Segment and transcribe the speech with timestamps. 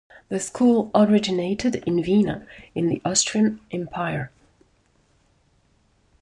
[0.29, 4.31] The school originated in Vienna, in the Austrian Empire.